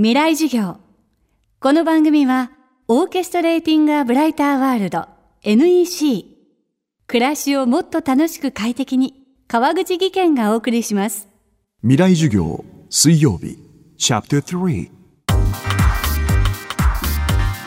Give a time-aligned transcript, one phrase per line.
[0.00, 0.76] 未来授業。
[1.58, 2.52] この番組は
[2.86, 5.08] オーケストレーティング・ア・ブライター・ワールド
[5.42, 6.24] NEC
[7.08, 11.26] 暮らしをもっと楽しく快適に川口義賢がお送りします。
[11.80, 13.58] 未来授業水曜日。
[13.96, 14.88] チャプター3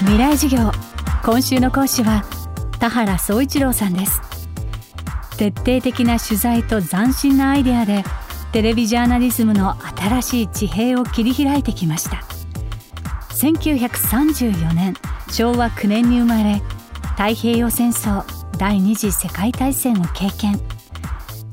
[0.00, 0.72] 未来授業。
[1.24, 2.24] 今週の講師は
[2.80, 4.20] 田原総一郎さんです。
[5.38, 8.02] 徹底的な取材と斬新なアイデアで
[8.56, 12.24] テレビジャーナリズムの新しい地平を切り開いてきました。
[13.34, 14.94] 1934年
[15.30, 16.62] 昭和9年に生まれ
[17.18, 18.24] 太平洋戦争
[18.56, 20.58] 第二次世界大戦を経験。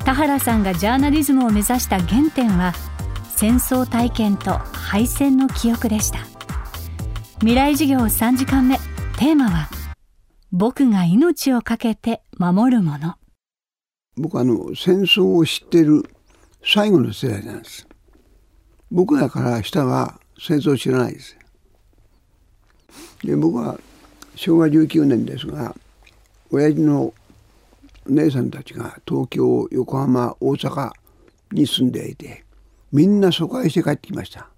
[0.06, 2.72] 田原さんがジャーナリズムを目指した原点は
[3.36, 6.20] 戦争体験と敗戦の記憶でした。
[7.40, 8.78] 未来授業3時間目
[9.18, 9.68] テーマは
[10.54, 13.16] 僕が命を懸けて守るもの。
[14.16, 16.06] 僕はあの戦争を知ってる
[16.66, 17.86] 最後の世代なんです。
[18.90, 21.38] 僕らから下は戦争を知らないです。
[23.22, 23.78] で僕は
[24.36, 25.76] 昭和19年ですが
[26.52, 27.14] 親父の
[28.08, 30.92] 姉さんたちが東京横浜大阪
[31.52, 32.46] に住んでいて
[32.92, 34.50] みんな疎開して帰ってきました。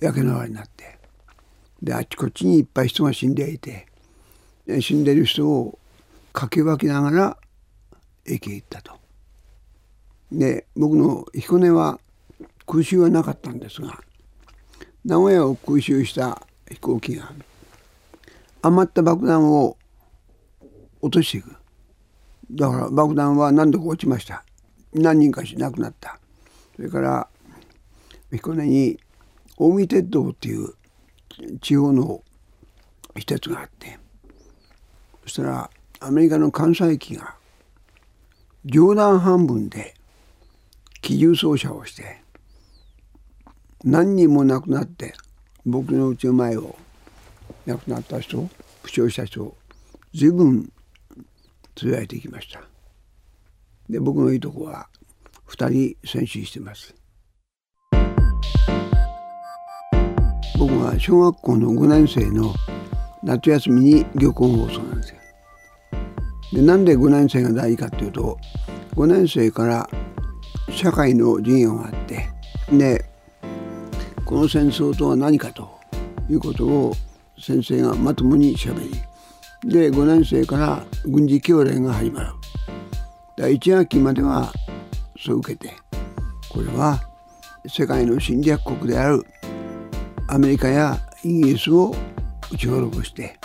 [0.00, 0.98] 焼け野原になって。
[1.82, 3.86] であっちこっちにいっぱい人が死んでいて
[4.80, 5.78] 死んでる人を
[6.32, 7.36] かけ分けながら
[8.24, 8.97] 駅へ行ったと。
[10.30, 11.98] で僕の彦根は
[12.66, 13.98] 空襲はなかったんですが
[15.04, 17.32] 名古屋を空襲した飛行機が
[18.62, 19.76] 余った爆弾を
[21.00, 21.56] 落としていく。
[22.50, 24.44] だから爆弾は何度か落ちました。
[24.92, 26.18] 何人かし亡くなった。
[26.76, 27.28] それから
[28.32, 28.98] 彦根に
[29.56, 30.74] 近江鉄道っていう
[31.60, 32.22] 地方の
[33.16, 33.98] 施設があって
[35.24, 35.70] そしたら
[36.00, 37.34] アメリカの関西機が
[38.64, 39.94] 冗談半分で
[41.08, 42.20] 機銃操作をして
[43.82, 45.14] 何人も亡くなって
[45.64, 46.76] 僕のうちの前を
[47.64, 48.46] 亡くなった人
[48.82, 49.56] 負傷した人を
[50.12, 50.70] 随分
[51.82, 52.60] 連れられていきました。
[53.88, 54.88] で僕のいいとこは
[55.48, 56.94] 2人戦死してます。
[60.58, 62.52] 僕は小学校の5年生の
[63.22, 65.16] 夏休みに漁港放送なんですよ。
[66.52, 68.36] でなんで5年生が大事かっていうと
[68.94, 69.88] 5年生から
[70.78, 72.28] 社会の授業があって
[72.70, 73.04] で
[74.24, 75.68] この戦争とは何かと
[76.30, 76.94] いうことを
[77.36, 78.90] 先生がまともにしゃべり
[79.64, 82.30] で5年生から軍事教練が始まる。
[83.36, 84.52] 第1学期までは
[85.18, 85.74] そう受けて
[86.48, 87.00] これは
[87.66, 89.24] 世界の侵略国である
[90.28, 91.92] アメリカやイギリスを
[92.52, 93.36] 撃ち滅ぼして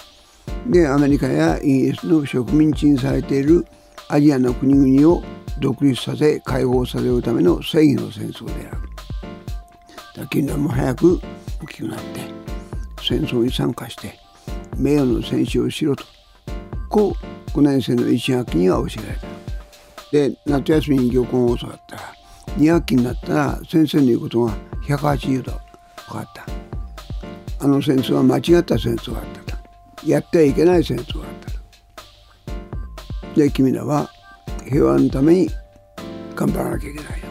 [0.68, 3.66] でアメリカやイギリスの植民地にされている
[4.08, 5.24] アジアの国々を
[5.60, 8.82] 独立させ解放させるための正義の戦争である。
[10.16, 11.22] だ近年も早く
[11.62, 12.22] 大きくなって
[13.02, 14.20] 戦争に参加して
[14.78, 16.04] 名誉の戦士をしろと
[16.90, 17.16] こ
[17.48, 19.28] う5年生の1学期には教えられた。
[20.12, 22.02] で夏休みに漁港を教わったら
[22.58, 24.54] 2学期になったら先生の言うことが
[24.86, 25.52] 180度
[26.08, 26.46] 変わった。
[27.66, 29.54] あの戦争は間違った戦争だった。
[30.06, 31.32] やってはいけない戦争だっ
[33.34, 33.40] た。
[33.40, 34.13] で君らは
[34.74, 35.50] 平和のために
[36.36, 37.24] 頑張らなきゃいけない。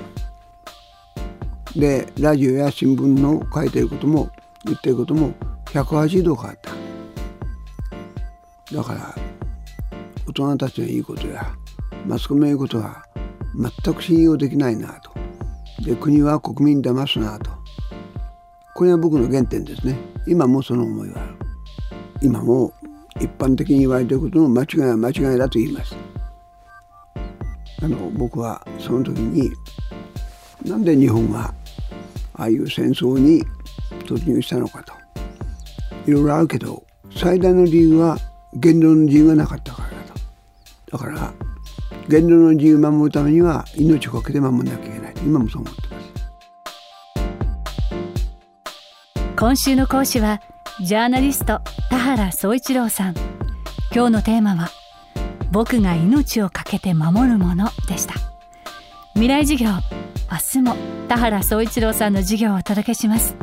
[1.74, 4.30] でラジオや新聞の書いてることも
[4.64, 5.32] 言ってることも
[5.66, 6.58] 180度変わっ
[8.68, 8.76] た。
[8.76, 9.14] だから
[10.28, 11.52] 大人たちの言うことや
[12.06, 13.04] マスコミの言うことは
[13.84, 15.10] 全く信用できないなと。
[15.84, 17.50] で国は国民騙すなと。
[18.76, 19.98] これは僕の原点ですね。
[20.28, 21.34] 今もその思いはある。
[22.22, 22.72] 今も
[23.16, 26.11] 一般的に言われていることの間違いは間違いだと言います。
[27.82, 29.52] あの僕はその時に
[30.64, 31.52] なんで日本が
[32.34, 33.42] ああいう戦争に
[34.06, 34.92] 突入したのかと。
[36.06, 36.84] いろいろあるけど
[37.14, 38.18] 最大の理由は
[38.54, 39.94] 言論の自由がなかったからだ
[40.90, 40.92] と。
[40.92, 41.32] だから
[42.08, 45.14] 言論の自由を守るためには命を懸けて守らなきゃいけない。
[45.24, 46.12] 今もそう思ってます。
[49.36, 50.40] 今週の講師は
[50.84, 51.60] ジャーナリスト
[51.90, 53.14] 田原総一郎さん。
[53.94, 54.70] 今日のテーマは
[55.52, 58.14] 僕が命を懸けて守るものでした。
[59.12, 59.68] 未来授業
[60.30, 60.76] 明日も
[61.08, 63.36] 田原総一郎さんの授業をお届けします。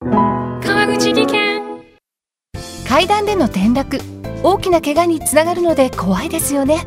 [0.00, 1.62] 川口技研。
[2.88, 3.98] 階段での転落
[4.42, 6.86] 大きな怪我につながるので怖いですよね。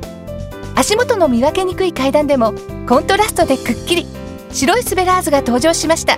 [0.76, 2.54] 足元の見分けにくい階段でも
[2.88, 4.06] コントラストでくっきり
[4.52, 6.18] 白いスベラーズが登場しました